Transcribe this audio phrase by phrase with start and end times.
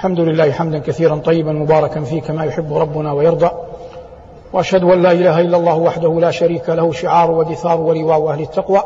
[0.00, 3.50] الحمد لله حمدا كثيرا طيبا مباركا فيه كما يحب ربنا ويرضى.
[4.52, 8.82] وأشهد أن لا إله إلا الله وحده لا شريك له شعار ودثار ولواء أهل التقوى.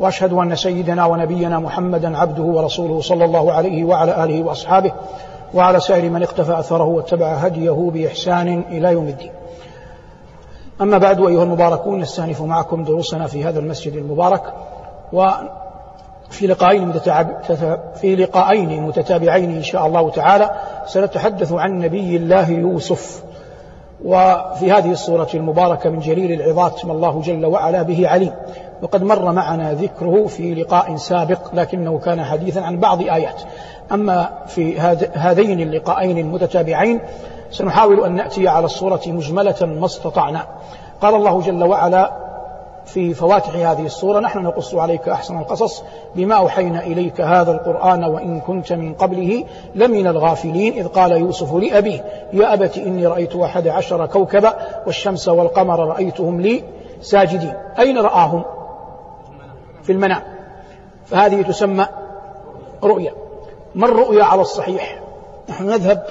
[0.00, 4.92] وأشهد أن سيدنا ونبينا محمدا عبده ورسوله صلى الله عليه وعلى آله وأصحابه
[5.54, 9.32] وعلى سائر من اقتفى أثره واتبع هديه بإحسان إلى يوم الدين.
[10.80, 14.42] أما بعد أيها المباركون نستأنف معكم دروسنا في هذا المسجد المبارك.
[16.30, 16.92] وفي لقاءين
[17.94, 20.50] في لقاءين متتابعين إن شاء الله تعالى
[20.86, 23.22] سنتحدث عن نبي الله يوسف.
[24.04, 28.32] وفي هذه الصورة المباركة من جليل العظات ما الله جل وعلا به عليم.
[28.82, 33.42] وقد مر معنا ذكره في لقاء سابق لكنه كان حديثا عن بعض آيات.
[33.92, 34.78] أما في
[35.14, 37.00] هذين اللقاءين المتتابعين
[37.50, 40.46] سنحاول أن نأتي على الصورة مجملة ما استطعنا.
[41.00, 42.29] قال الله جل وعلا
[42.90, 44.20] في فواتح هذه الصورة.
[44.20, 45.82] نحن نقص عليك أحسن القصص
[46.14, 49.44] بما أوحينا إليك هذا القرآن وإن كنت من قبله
[49.74, 50.72] لمن الغافلين.
[50.72, 54.54] إذ قال يوسف لأبيه يا أبت إني رأيت أحد عشر كوكبا
[54.86, 56.64] والشمس والقمر رأيتهم لي
[57.00, 57.54] ساجدين.
[57.78, 58.44] أين رآهم؟
[59.82, 60.22] في المنام.
[61.06, 61.86] فهذه تسمى
[62.84, 63.12] رؤيا.
[63.74, 65.02] ما الرؤيا على الصحيح؟
[65.48, 66.02] نحن نذهب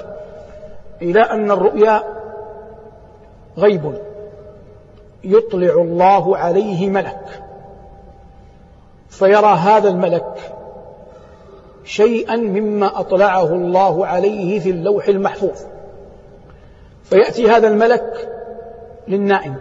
[1.02, 2.02] إلى أن الرؤيا
[3.58, 4.09] غيب.
[5.24, 7.42] يطلع الله عليه ملك.
[9.08, 10.52] فيرى هذا الملك
[11.84, 15.58] شيئا مما أطلعه الله عليه في اللوح المحفوظ.
[17.04, 18.28] فيأتي هذا الملك
[19.08, 19.56] للنائم.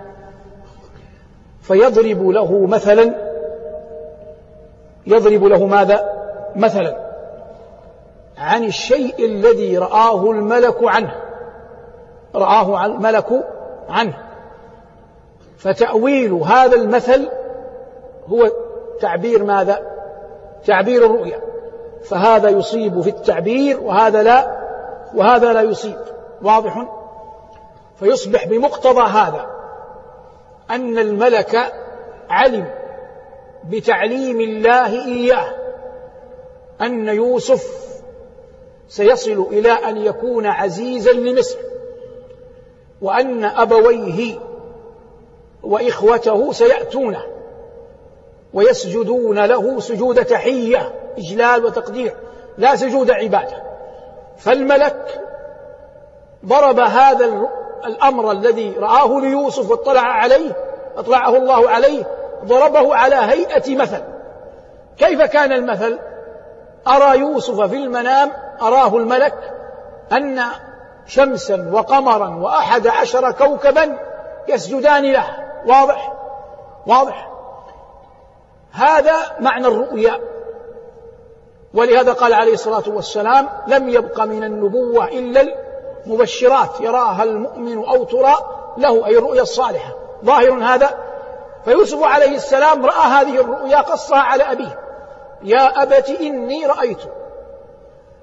[1.61, 3.15] فيضرب له مثلا
[5.07, 6.09] يضرب له ماذا؟
[6.55, 7.09] مثلا
[8.37, 11.15] عن الشيء الذي رآه الملك عنه.
[12.35, 13.27] رآه الملك
[13.89, 14.28] عنه.
[15.59, 17.29] فتأويل هذا المثل
[18.27, 18.51] هو
[19.01, 19.81] تعبير ماذا؟
[20.65, 21.41] تعبير الرؤيا
[22.03, 24.59] فهذا يصيب في التعبير وهذا لا
[25.15, 25.97] وهذا لا يصيب
[26.41, 26.87] واضح؟
[27.99, 29.49] فيصبح بمقتضى هذا
[30.69, 31.73] أن الملك
[32.29, 32.71] علم
[33.69, 35.53] بتعليم الله إياه
[36.81, 37.89] أن يوسف
[38.87, 41.57] سيصل إلى أن يكون عزيزا لمصر
[43.01, 44.48] وأن أبويه
[45.63, 47.23] وإخوته سيأتونه
[48.53, 52.13] ويسجدون له سجود تحية إجلال وتقدير
[52.57, 53.63] لا سجود عبادة.
[54.37, 55.21] فالملك
[56.45, 57.47] ضرب هذا
[57.85, 60.51] الأمر الذي رآه ليوسف واطلع عليه
[60.97, 62.03] أطلعه الله عليه
[62.45, 64.01] ضربه على هيئة مثل.
[64.97, 65.99] كيف كان المثل؟
[66.87, 68.31] أرى يوسف في المنام
[68.61, 69.53] أراه الملك
[70.11, 70.41] أن
[71.07, 73.99] شمسا وقمرا وأحد عشر كوكبا
[74.47, 75.48] يسجدان له.
[75.65, 76.13] واضح؟
[76.87, 77.29] واضح.
[78.71, 80.19] هذا معنى الرؤيا.
[81.73, 85.41] ولهذا قال عليه الصلاة والسلام لم يبق من النبوة إلا
[86.05, 86.81] المبشرات.
[86.81, 88.35] يراها المؤمن أو ترى
[88.77, 89.93] له أي الرؤيا الصالحة
[90.25, 90.89] ظاهر هذا.
[91.65, 94.79] فيوسف عليه السلام رأى هذه الرؤيا قصها على أبيه.
[95.43, 97.01] يا أبت إني رأيت.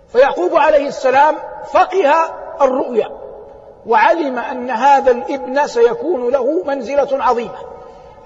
[0.09, 1.37] فيعقوب عليه السلام
[1.73, 2.15] فقه
[2.63, 3.16] الرؤيا.
[3.87, 7.59] وعلم أن هذا الابن سيكون له منزلة عظيمة.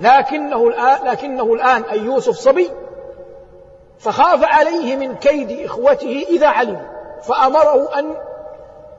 [0.00, 2.70] لكنه الآن لكنه الآن أي يوسف صبي
[3.98, 6.86] فخاف عليه من كيد إخوته إذا علم
[7.22, 8.14] فأمره أن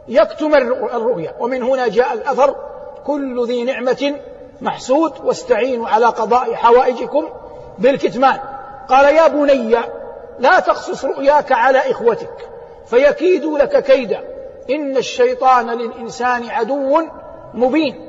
[0.07, 1.33] يكتم الرؤيا.
[1.39, 2.55] ومن هنا جاء الأثر
[3.05, 4.15] كل ذي نعمة
[4.61, 7.29] محسود واستعينوا على قضاء حوائجكم
[7.79, 8.39] بالكتمان.
[8.89, 9.75] قال يا بني
[10.39, 12.49] لا تقصص رؤياك على إخوتك
[12.85, 14.30] فيكيدوا لك كيدا.
[14.75, 17.01] إن الشيطان للإنسان عدو
[17.53, 18.07] مبين.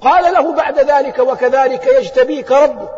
[0.00, 2.90] قال له بعد ذلك وكذلك يجتبيك ربك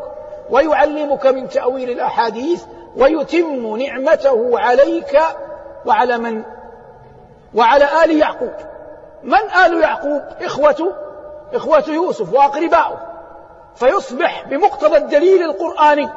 [0.51, 2.63] ويعلمك من تأويل الأحاديث
[2.97, 5.19] ويتم نعمته عليك
[5.87, 6.43] وعلى من؟
[7.55, 8.55] وعلى آل يعقوب.
[9.23, 10.95] من آل يعقوب؟ إخوة
[11.55, 12.99] إخوة يوسف وأقرباؤه.
[13.77, 16.09] فيصبح بمقتضى الدليل القرآني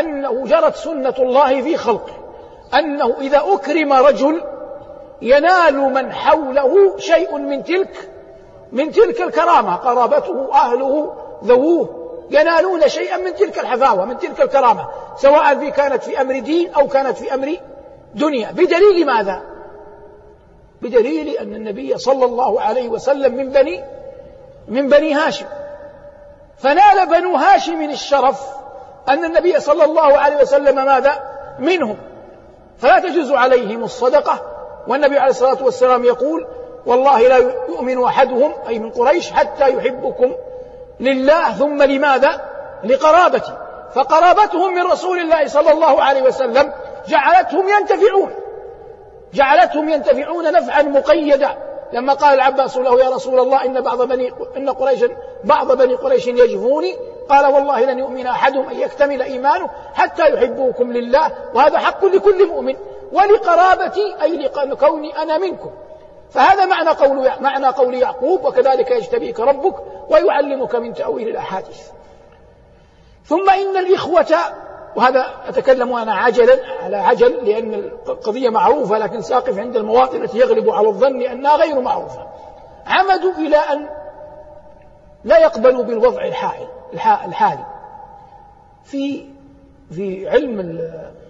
[0.00, 2.12] أنه جرت سنة الله في خلقه
[2.74, 4.42] أنه إذا أكرم رجل
[5.22, 8.10] ينال من حوله شيء من تلك
[8.72, 9.76] من تلك الكرامة.
[9.76, 11.14] قرابته أهله
[11.44, 14.86] ذووه ينالون شيئا من تلك الحفاوة من تلك الكرامة.
[15.16, 17.56] سواء في كانت في أمر دين أو كانت في أمر
[18.14, 18.50] دنيا.
[18.50, 19.42] بدليل ماذا؟
[20.82, 23.84] بدليل أن النبي صلى الله عليه وسلم من بني
[24.68, 25.46] من بني هاشم.
[26.58, 28.40] فنال بنو هاشم الشرف
[29.08, 31.22] أن النبي صلى الله عليه وسلم ماذا؟
[31.58, 31.96] منهم.
[32.78, 34.55] فلا تجوز عليهم الصدقة
[34.88, 36.46] والنبي عليه الصلاة والسلام يقول
[36.86, 37.36] والله لا
[37.68, 40.32] يؤمن أحدهم أي من قريش حتى يحبكم
[41.00, 42.40] لله ثم لماذا؟
[42.84, 43.52] لقرابتي.
[43.94, 46.72] فقرابتهم من رسول الله صلى الله عليه وسلم
[47.08, 48.30] جعلتهم ينتفعون.
[49.34, 51.56] جعلتهم ينتفعون نفعا مقيدا.
[51.92, 55.08] لما قال العباس له يا رسول الله إن بعض بني إن قريشا
[55.44, 56.96] بعض بني قريش يجفوني.
[57.28, 62.76] قال والله لن يؤمن أحدهم أن يكتمل إيمانه حتى يحبوكم لله وهذا حق لكل مؤمن.
[63.12, 65.70] ولقرابتي أي لكوني أنا منكم.
[66.30, 69.74] فهذا معنى قول معنى قول يعقوب وكذلك يجتبيك ربك
[70.10, 71.80] ويعلمك من تأويل الأحاديث.
[73.24, 74.36] ثم إن الإخوة
[74.96, 77.74] وهذا أتكلم أنا عجلا على عجل لأن
[78.08, 82.26] القضية معروفة لكن ساقف عند المواطن التي يغلب على الظن أنها غير معروفة.
[82.86, 83.88] عمدوا إلى أن
[85.24, 86.68] لا يقبلوا بالوضع الحالي
[87.26, 87.66] الحالي.
[88.84, 89.28] في
[89.90, 90.60] في علم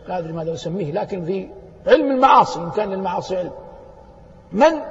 [0.08, 1.48] لا أدري ماذا أسميه لكن في
[1.86, 3.52] علم المعاصي إن كان المعاصي علم.
[4.52, 4.82] من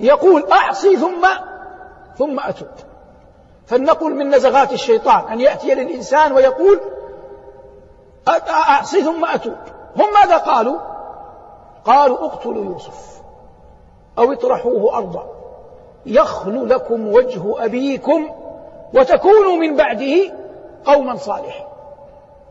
[0.00, 1.26] يقول أعصي ثم
[2.18, 2.68] ثم أتوب.
[3.66, 6.80] فلنقل من نزغات الشيطان أن يأتي للإنسان ويقول
[8.48, 9.56] أعصي ثم أتوب.
[9.96, 10.78] هم ماذا قالوا؟
[11.84, 13.22] قالوا اقتلوا يوسف
[14.18, 15.26] أو اطرحوه أرضا.
[16.06, 18.30] يخل لكم وجه أبيكم
[18.94, 20.32] وتكونوا من بعده
[20.84, 21.66] قوما صالحين.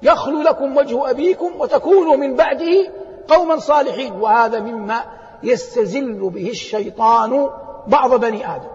[0.02, 2.92] يخل لكم وجه أبيكم وتكونوا من بعده
[3.28, 5.04] قوما صالحين وهذا مما
[5.44, 7.50] يستزل به الشيطان
[7.88, 8.70] بعض بني آدم.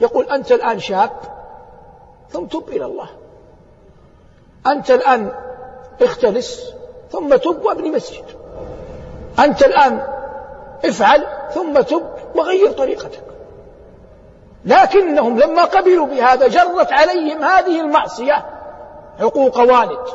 [0.00, 1.10] يقول أنت الآن شاب
[2.30, 3.08] ثم تب إلى الله.
[4.66, 5.32] أنت الآن
[6.02, 6.72] اختلس
[7.10, 8.24] ثم تب وابني مسجد.
[9.38, 10.06] أنت الآن
[10.84, 13.24] افعل ثم تب وغير طريقتك.
[14.64, 18.46] لكنهم لما قبلوا بهذا جرت عليهم هذه المعصية
[19.20, 20.08] عقوق والد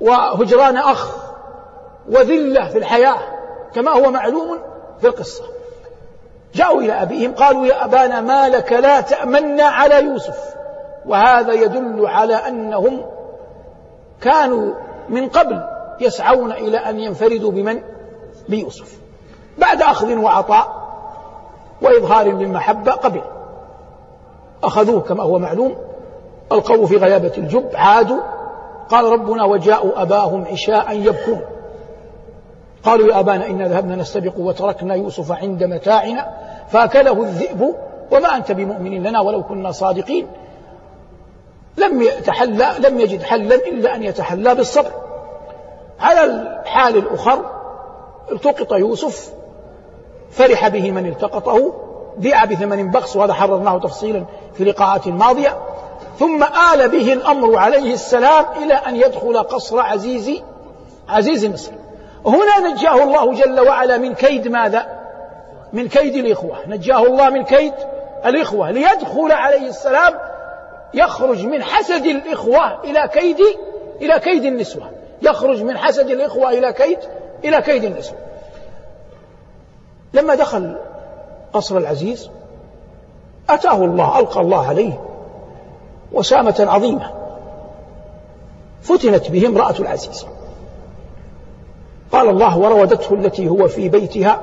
[0.00, 1.27] وهجران أخ
[2.10, 3.18] وذلة في الحياة
[3.74, 4.58] كما هو معلوم
[5.00, 5.44] في القصة.
[6.54, 10.54] جاءوا إلى أبيهم قالوا يا أبانا ما لك لا تأمنا على يوسف؟
[11.06, 13.04] وهذا يدل على أنهم
[14.20, 14.74] كانوا
[15.08, 15.62] من قبل
[16.00, 17.82] يسعون إلى أن ينفردوا بمن؟
[18.48, 18.98] بيوسف.
[19.58, 20.88] بعد أخذ وعطاء
[21.82, 23.20] وإظهار للمحبة قبل.
[24.64, 25.76] أخذوه كما هو معلوم
[26.52, 28.20] ألقوه في غيابة الجب عادوا
[28.88, 31.57] قال ربنا وجاءوا أباهم عشاء يبكون.
[32.84, 36.28] قالوا يا أبانا إنا ذهبنا نستبق وتركنا يوسف عند متاعنا
[36.68, 37.74] فأكله الذئب
[38.10, 40.26] وما أنت بمؤمن لنا ولو كنا صادقين.
[41.76, 44.90] لم يتحلى لم يجد حلا إلا أن يتحلى بالصبر.
[46.00, 47.44] على الحال الأخر
[48.32, 49.32] التقط يوسف
[50.30, 51.74] فرح به من التقطه
[52.16, 55.58] بيع بثمن بخس وهذا حررناه تفصيلا في لقاءات ماضية.
[56.18, 60.42] ثم آل به الأمر عليه السلام إلى أن يدخل قصر عزيز
[61.08, 61.72] عزيز مصر.
[62.28, 64.98] هنا نجاه الله جل وعلا من كيد ماذا؟
[65.72, 66.56] من كيد الإخوة.
[66.66, 67.72] نجاه الله من كيد
[68.26, 68.70] الإخوة.
[68.70, 70.14] ليدخل عليه السلام
[70.94, 73.40] يخرج من حسد الإخوة إلى كيد
[74.02, 74.90] إلى كيد النسوة.
[75.22, 76.98] يخرج من حسد الإخوة إلى كيد
[77.44, 78.18] إلى كيد النسوة.
[80.14, 80.78] لما دخل
[81.52, 82.30] قصر العزيز
[83.50, 85.00] أتاه الله ألقى الله عليه
[86.12, 87.12] وسامة عظيمة.
[88.82, 90.26] فتنت به امرأة العزيز.
[92.12, 94.40] قال الله وراودته التي هو في بيتها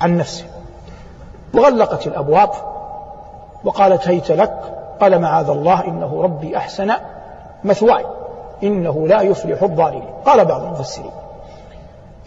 [0.00, 0.44] عن نفسه.
[1.54, 2.50] وغلقت الأبواب
[3.64, 4.60] وقالت هيت لك؟
[5.00, 6.92] قال معاذ الله إنه ربي أحسن
[7.64, 8.06] مثواي
[8.62, 10.10] إنه لا يفلح الظالمين.
[10.26, 11.10] قال بعض المفسرين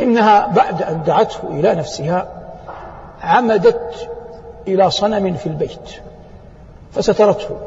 [0.02, 2.28] إنها بعد أن دعته إلى نفسها
[3.24, 4.10] عمدت
[4.68, 5.92] إلى صنم في البيت
[6.92, 7.58] فسترته.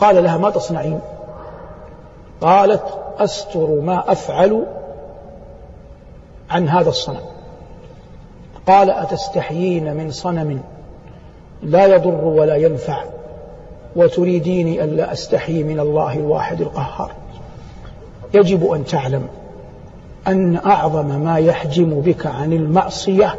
[0.00, 1.00] قال لها ما تصنعين؟
[2.40, 2.82] قالت
[3.18, 4.66] أستر ما أفعل
[6.50, 7.24] عن هذا الصنم.
[8.66, 10.60] قال أتستحيين من صنم
[11.62, 13.04] لا يضر ولا ينفع
[13.96, 17.12] وتريديني ألا أستحي من الله الواحد القهار.
[18.34, 19.28] يجب أن تعلم
[20.26, 23.34] أن أعظم ما يحجم بك عن المعصية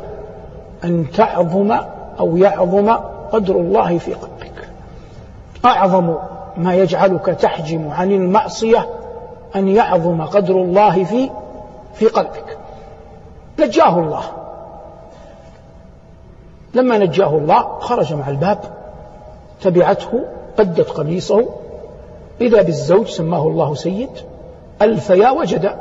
[0.84, 1.72] أن تعظم
[2.20, 2.90] أو يعظم
[3.32, 4.70] قدر الله في قلبك.
[5.66, 6.16] أعظم
[6.60, 8.90] ما يجعلك تحجم عن المعصية
[9.56, 11.30] أن يعظم قدر الله في
[11.94, 12.58] في قلبك.
[13.60, 14.24] نجاه الله.
[16.74, 18.60] لما نجاه الله خرج مع الباب
[19.62, 20.26] تبعته
[20.58, 21.46] قدت قميصه.
[22.42, 24.10] إذا بالزوج سماه الله سيد.
[24.82, 25.72] ألفيا وجد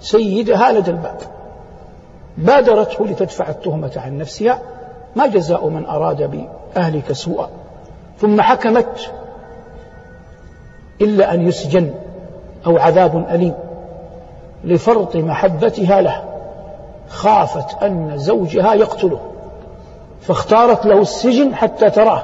[0.00, 1.18] سيدها لدى الباب.
[2.38, 4.58] بادرته لتدفع التهمة عن نفسها.
[5.16, 6.46] ما جزاء من أراد
[6.76, 7.48] بأهلك سوءا.
[8.20, 9.12] ثم حكمت
[11.00, 11.90] إلا أن يسجن
[12.66, 13.54] أو عذاب أليم
[14.64, 16.24] لفرط محبتها له
[17.08, 19.20] خافت أن زوجها يقتله.
[20.20, 22.22] فاختارت له السجن حتى تراه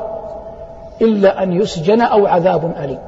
[1.03, 2.99] إلا أن يسجن أو عذاب أليم.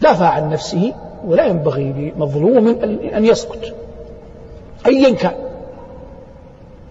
[0.00, 0.92] دافع عن نفسه
[1.26, 2.68] ولا ينبغي لمظلوم
[3.14, 3.74] أن يسكت.
[4.86, 5.34] أيا كان.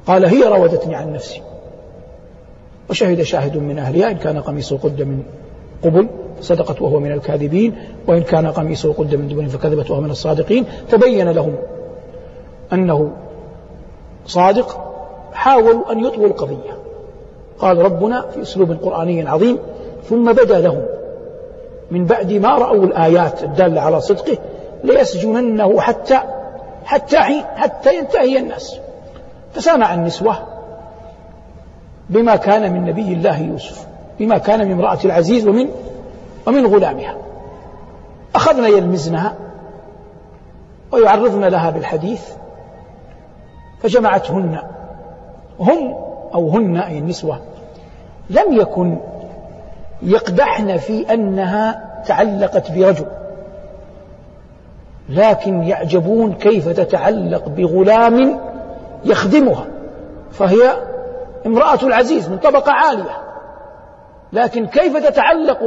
[0.08, 1.42] قال هي راودتني عن نفسي.
[2.90, 5.24] وشهد شاهد من أهلها إن كان قميصه قد من
[5.84, 6.08] قبل.
[6.44, 7.76] صدقت وهو من الكاذبين
[8.08, 10.66] وإن كان قميصه قد من دبر فكذبت وهو من الصادقين.
[10.90, 11.56] تبين لهم
[12.74, 13.12] أنه
[14.26, 14.94] صادق
[15.34, 16.78] حاولوا أن يطووا القضية.
[17.60, 19.58] قال ربنا في أسلوب قرآني عظيم
[20.10, 20.86] ثم بدا لهم.
[21.92, 24.38] من بعد ما رأوا الآيات الدالة على صدقه
[24.84, 26.20] ليسجننه حتى
[26.86, 28.80] حتى حين حتى ينتهي الناس.
[29.54, 30.36] فسامع النسوة
[32.10, 33.88] بما كان من نبي الله يوسف
[34.20, 35.70] بما كان من امرأة العزيز ومن
[36.48, 37.16] ومن غلامها.
[38.36, 39.36] أخذنا يلمزنها
[40.92, 42.22] ويعرضن لها بالحديث
[43.80, 44.60] فجمعتهن.
[45.60, 45.96] هم
[46.34, 47.40] أو هن أي النسوة
[48.30, 48.98] لم يكن
[50.02, 53.06] يقدحن في أنها تعلقت برجل
[55.10, 58.40] لكن يعجبون كيف تتعلق بغلام
[59.06, 59.66] يخدمها
[60.32, 60.74] فهي
[61.46, 63.23] امرأة العزيز من طبقة عالية.
[64.34, 65.64] لكن كيف تتعلق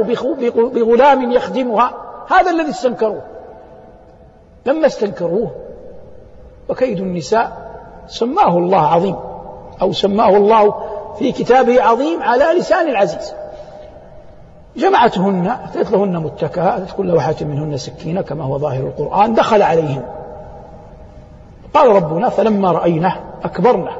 [0.55, 1.91] بغلام يخدمها؟
[2.27, 3.21] هذا الذي استنكروه.
[4.65, 5.51] لما استنكروه
[6.69, 7.71] وكيد النساء
[8.07, 9.15] سماه الله عظيم
[9.81, 10.75] أو سماه الله
[11.19, 13.33] في كتابه عظيم على لسان العزيز.
[14.75, 20.03] جمعتهن أتت لهن متكأ أتت كل واحدة منهن سكينة كما هو ظاهر القرآن دخل عليهن.
[21.73, 23.91] قال ربنا فلما رأينه أكبرنا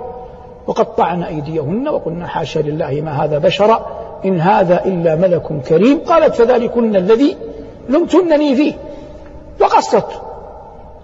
[0.67, 5.99] وقطعن أيديهن وقلنا حاشا لله ما هذا بشرا إن هذا إلا ملك كريم.
[5.99, 7.37] قالت فذلكن الذي
[7.89, 8.73] لمتنني فيه.
[9.61, 10.05] وقصت.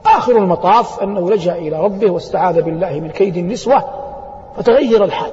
[0.06, 3.84] آخر المطاف أنه لجأ إلى ربه واستعاذ بالله من كيد النسوة
[4.58, 5.32] فتغير الحال.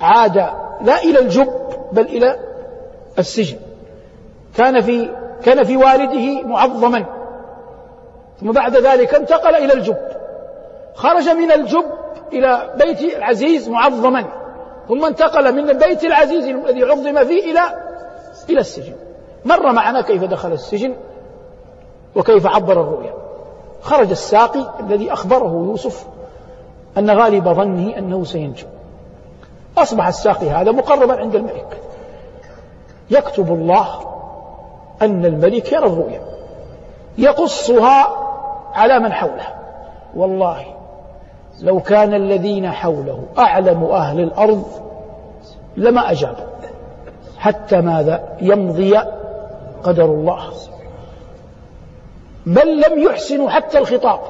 [0.00, 0.36] عاد
[0.80, 1.52] لا إلى الجب
[1.92, 2.36] بل إلى
[3.18, 3.56] السجن.
[4.56, 5.10] كان في
[5.44, 7.04] كان في والده معظما.
[8.40, 9.96] ثم بعد ذلك انتقل إلى الجب.
[10.94, 11.84] خرج من الجب
[12.32, 14.43] إلى بيت العزيز معظما.
[14.88, 17.60] ثم انتقل من البيت العزيز الذي عظم فيه إلى
[18.50, 18.94] إلى السجن.
[19.44, 20.94] مر معنا كيف دخل السجن
[22.16, 23.14] وكيف عبر الرؤيا.
[23.82, 26.06] خرج الساقي الذي أخبره يوسف
[26.98, 28.66] أن غالب ظنه أنه سينجو.
[29.78, 31.80] أصبح الساقي هذا مقربا عند الملك.
[33.10, 34.00] يكتب الله
[35.02, 36.20] أن الملك يرى الرؤيا.
[37.18, 38.16] يقصها
[38.74, 39.46] على من حوله.
[40.16, 40.73] والله
[41.60, 44.64] لو كان الذين حوله أعلم أهل الأرض
[45.76, 46.44] لما أجابوا
[47.38, 48.98] حتى ماذا؟ يمضي
[49.82, 50.50] قدر الله.
[52.46, 54.20] بل لم يحسنوا حتى الخطاب.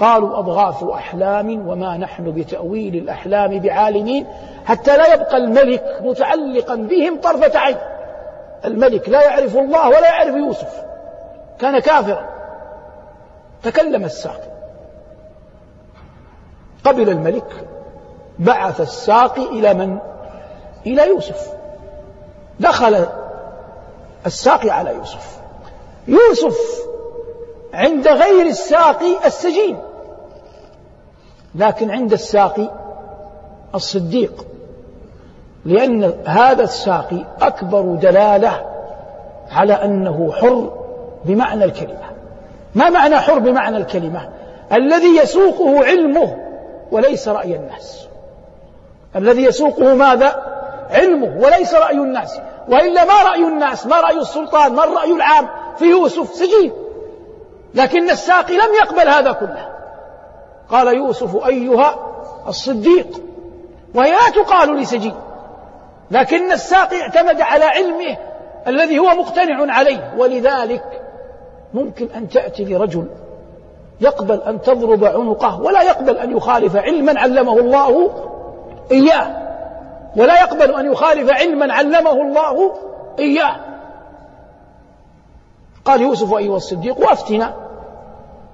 [0.00, 4.26] قالوا أضغاث أحلام وما نحن بتأويل الأحلام بعالمين
[4.64, 7.76] حتى لا يبقى الملك متعلقا بهم طرفة عين.
[8.64, 10.82] الملك لا يعرف الله ولا يعرف يوسف.
[11.58, 12.24] كان كافرا.
[13.62, 14.55] تكلم الساقي
[16.86, 17.66] قبل الملك
[18.38, 19.98] بعث الساقي إلى من؟
[20.86, 21.52] إلى يوسف.
[22.60, 23.06] دخل
[24.26, 25.38] الساقي على يوسف.
[26.08, 26.86] يوسف
[27.74, 29.78] عند غير الساقي السجين.
[31.54, 32.70] لكن عند الساقي
[33.74, 34.46] الصديق.
[35.64, 38.66] لأن هذا الساقي أكبر دلالة
[39.50, 40.72] على أنه حر
[41.24, 42.06] بمعنى الكلمة.
[42.74, 44.28] ما معنى حر بمعنى الكلمة؟
[44.72, 46.45] الذي يسوقه علمه
[46.92, 48.06] وليس رأي الناس.
[49.16, 50.56] الذي يسوقه ماذا؟
[50.90, 52.40] علمه وليس رأي الناس.
[52.68, 56.72] وإلا ما رأي الناس؟ ما رأي السلطان؟ ما الرأي العام؟ في يوسف سجين.
[57.74, 59.68] لكن الساقي لم يقبل هذا كله.
[60.70, 61.98] قال يوسف أيها
[62.48, 63.22] الصديق
[63.94, 65.14] وهي لا تقال لسجين.
[66.10, 68.16] لكن الساقي اعتمد على علمه
[68.66, 70.14] الذي هو مقتنع عليه.
[70.18, 71.02] ولذلك
[71.74, 73.06] ممكن أن تأتي لرجل
[74.00, 78.10] يقبل أن تضرب عنقه ولا يقبل أن يخالف علما علمه الله
[78.90, 79.46] إياه.
[80.16, 82.72] ولا يقبل أن يخالف علما علمه الله
[83.18, 83.56] إياه.
[85.84, 87.54] قال يوسف أيها الصديق وافتنا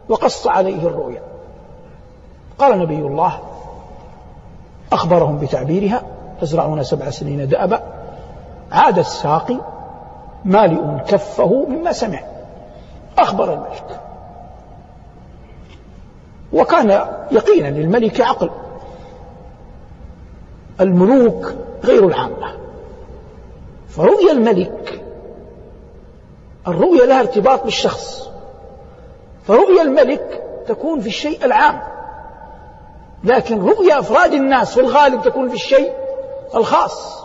[0.09, 1.23] وقص عليه الرؤيا.
[2.59, 3.39] قال نبي الله
[4.93, 6.03] أخبرهم بتعبيرها
[6.41, 7.81] تزرعون سبع سنين دأبا
[8.73, 9.57] عاد الساقي
[10.45, 12.21] مالئ كفه مما سمع.
[13.19, 14.02] أخبر الملك.
[16.53, 18.51] وكان يقينا للملك عقل.
[20.81, 21.53] الملوك
[21.85, 22.57] غير العامة.
[23.89, 25.03] فرؤيا الملك
[26.69, 28.29] الرؤيا لها ارتباط بالشخص.
[29.45, 31.81] فرؤيا الملك تكون في الشيء العام.
[33.25, 35.93] لكن رؤيا أفراد الناس في الغالب تكون في الشيء
[36.55, 37.23] الخاص.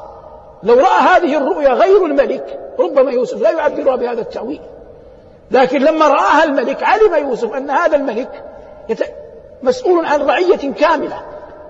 [0.63, 4.61] لو رأى هذه الرؤيا غير الملك ربما يوسف لا يعبرها بهذا التأويل.
[5.51, 8.43] لكن لما رآها الملك علم يوسف أن هذا الملك
[9.63, 11.21] مسؤول عن رعية كاملة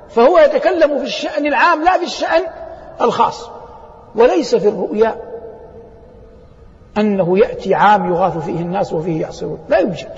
[0.09, 2.43] فهو يتكلم في الشأن العام لا في الشأن
[3.01, 3.49] الخاص.
[4.15, 5.15] وليس في الرؤيا
[6.97, 10.11] أنه يأتي عام يغاث فيه الناس وفيه يعصرون لا يوجد.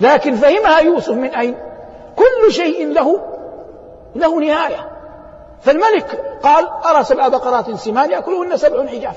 [0.00, 1.54] لكن فهمها يوسف من أين؟
[2.16, 3.20] كل شيء له
[4.14, 4.90] له نهاية.
[5.60, 9.16] فالملك قال أرى سبع بقرات سمان يأكلهن سبع عجاف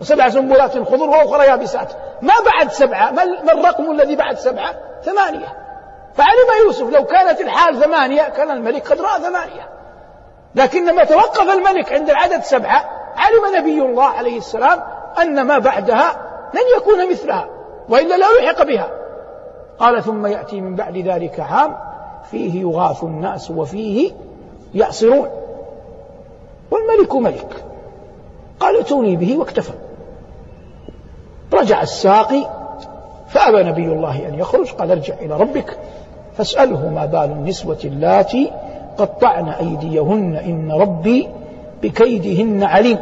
[0.00, 1.92] وسبع سنبلات خضر وأخرى يابسات.
[2.22, 5.69] ما بعد سبعة ما الرقم الذي بعد سبعة؟ ثمانية.
[6.14, 9.68] فعلم يوسف لو كانت الحال ثمانية كان الملك قد رأى ثمانية.
[10.54, 12.84] لكنما توقف الملك عند العدد سبعة
[13.16, 14.82] علم نبي الله عليه السلام
[15.22, 16.12] أن ما بعدها
[16.54, 17.48] لن يكون مثلها
[17.88, 18.90] وإلا لا يلحق بها.
[19.78, 21.76] قال ثم يأتي من بعد ذلك عام
[22.30, 24.12] فيه يغاث الناس وفيه
[24.74, 25.30] يعصرون.
[26.70, 27.64] والملك ملك.
[28.60, 29.72] قال ائتوني به واكتفى.
[31.52, 32.59] رجع الساقي
[33.30, 35.76] فأبى نبي الله أن يخرج قال ارجع إلى ربك
[36.36, 38.50] فاسأله ما بال النسوة اللاتي
[38.98, 41.28] قطعن أيديهن إن ربي
[41.82, 42.98] بكيدهن عليم.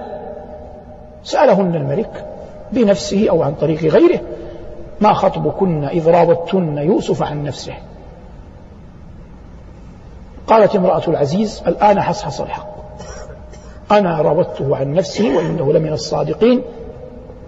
[1.25, 2.25] سألهن الملك
[2.73, 4.21] بنفسه أو عن طريق غيره
[5.01, 7.75] ما خطبكن إذ راوتن يوسف عن نفسه؟
[10.47, 12.69] قالت امرأة العزيز الآن حصحص الحق.
[13.91, 16.63] أنا راودته عن نفسه وإنه لمن الصادقين.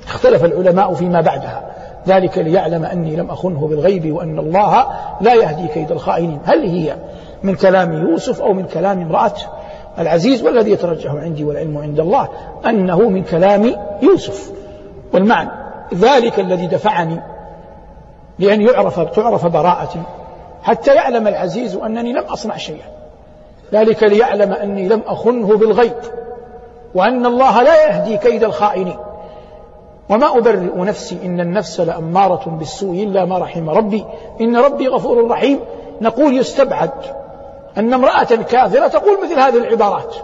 [0.07, 1.70] اختلف العلماء فيما بعدها.
[2.09, 4.87] ذلك ليعلم أني لم أخنه بالغيب وأن الله
[5.21, 6.39] لا يهدي كيد الخائنين.
[6.45, 6.97] هل هي
[7.43, 9.33] من كلام يوسف أو من كلام امرأة
[9.99, 12.29] العزيز والذي يترجح عندي والعلم عند الله؟
[12.67, 14.53] أنه من كلام يوسف.
[15.13, 15.51] والمعنى
[15.95, 17.21] ذلك الذي دفعني
[18.39, 20.03] لأن يعرف تعرف براءتي
[20.63, 22.87] حتى يعلم العزيز أنني لم أصنع شيئا.
[23.73, 25.97] ذلك ليعلم أني لم أخنه بالغيب
[26.95, 28.97] وأن الله لا يهدي كيد الخائنين.
[30.11, 34.05] وما أبرئ نفسي إن النفس لأمارة بالسوء إلا ما رحم ربي.
[34.41, 35.61] إن ربي غفور رحيم.
[36.01, 36.91] نقول يستبعد
[37.79, 40.17] أن امرأة كافرة تقول مثل هذه العبارات.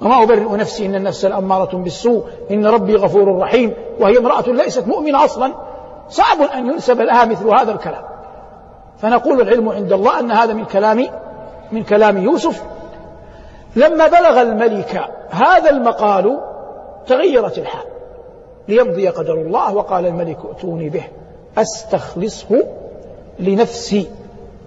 [0.00, 2.24] وما أبرئ نفسي إن النفس لأمارة بالسوء.
[2.50, 3.74] إن ربي غفور رحيم.
[4.00, 5.54] وهي امرأة ليست مؤمنة أصلا.
[6.08, 8.02] صعب أن ينسب لها مثل هذا الكلام.
[8.98, 11.06] فنقول العلم عند الله أن هذا من كلام
[11.72, 12.62] من كلام يوسف.
[13.76, 16.40] لما بلغ الملك هذا المقال
[17.06, 17.97] تغيرت الحال.
[18.68, 21.04] ليمضي قدر الله وقال الملك ائتوني به
[21.58, 22.64] أستخلصه
[23.38, 24.06] لنفسي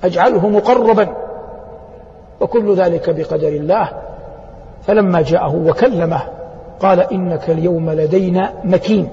[0.04, 1.08] أجعله مقربا.
[2.42, 3.90] وكل ذلك بقدر الله.
[4.88, 6.22] فلما جاءه وكلمه
[6.80, 9.10] قال إنك اليوم لدينا مكين.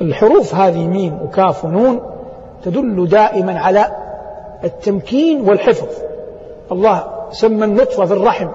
[0.00, 2.00] الحروف هذه ميم وكاف ونون
[2.64, 3.86] تدل دائما على
[4.64, 5.88] التمكين والحفظ.
[6.72, 8.48] الله سمى النطفة في الرحم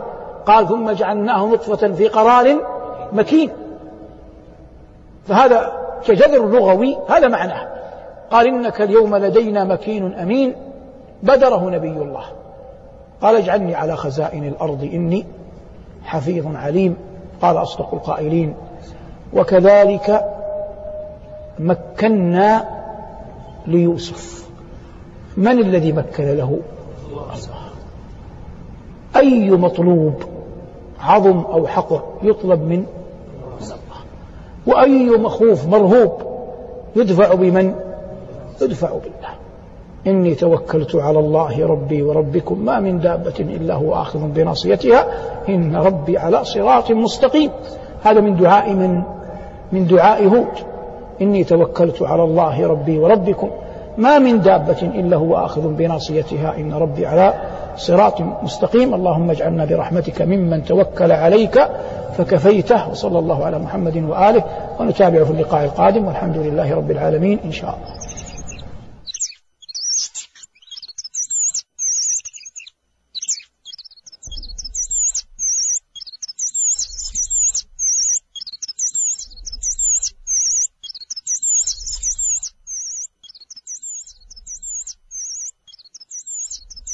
[0.46, 2.56] قال ثم جعلناه نطفة في قرار
[3.14, 3.50] مكين.
[5.28, 5.72] فهذا
[6.06, 7.68] كجذر لغوي هذا معناه.
[8.32, 10.56] قال إنك اليوم لدينا مكين أمين
[11.24, 12.24] بدره نبي الله.
[13.22, 15.26] قال اجعلني على خزائن الأرض إني
[16.04, 16.98] حفيظ عليم.
[17.42, 18.56] قال أصدق القائلين.
[19.34, 20.26] وكذلك
[21.60, 22.66] مكنا
[23.68, 24.50] ليوسف.
[25.38, 26.60] من الذي مكن له؟
[27.12, 27.26] الله
[29.16, 30.14] أي مطلوب
[31.00, 32.86] عظم أو حقر يطلب من
[34.68, 36.12] وأي مخوف مرهوب
[36.96, 37.76] يدفع بمن؟
[38.62, 39.36] يدفع بالله.
[40.08, 45.06] إني توكلت على الله ربي وربكم ما من دابة إلا هو آخذ بناصيتها.
[45.50, 47.50] إن ربي على صراط مستقيم.
[48.04, 49.02] هذا من دعاء من؟
[49.72, 50.54] من دعاء هود.
[51.22, 53.50] إني توكلت على الله ربي وربكم
[53.98, 56.58] ما من دابة إلا هو آخذ بناصيتها.
[56.58, 57.34] إن ربي على
[57.78, 58.94] صراط مستقيم.
[58.94, 61.68] اللهم اجعلنا برحمتك ممن توكل عليك
[62.18, 64.44] فكفيته وصلى الله على محمد وآله
[64.80, 67.40] ونتابع في اللقاء القادم والحمد لله رب العالمين.
[67.46, 68.05] إن شاء الله.